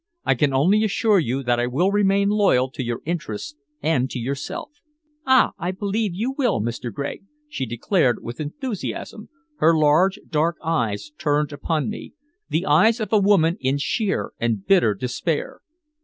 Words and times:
"I 0.25 0.33
can 0.33 0.51
only 0.51 0.83
assure 0.83 1.19
you 1.19 1.43
that 1.43 1.59
I 1.59 1.67
will 1.67 1.91
remain 1.91 2.29
loyal 2.29 2.71
to 2.71 2.81
your 2.83 3.03
interests 3.05 3.55
and 3.83 4.09
to 4.09 4.17
yourself." 4.17 4.71
"Ah! 5.27 5.51
I 5.59 5.69
believe 5.69 6.15
you 6.15 6.33
will, 6.35 6.59
Mr. 6.59 6.91
Gregg!" 6.91 7.23
she 7.47 7.67
declared 7.67 8.23
with 8.23 8.39
enthusiasm, 8.39 9.29
her 9.57 9.77
large, 9.77 10.19
dark 10.27 10.57
eyes 10.63 11.11
turned 11.19 11.53
upon 11.53 11.87
me 11.87 12.13
the 12.49 12.65
eyes 12.65 12.99
of 12.99 13.13
a 13.13 13.19
woman 13.19 13.57
in 13.59 13.77
sheer 13.77 14.31
and 14.39 14.65
bitter 14.65 14.95
despair. 14.95 15.61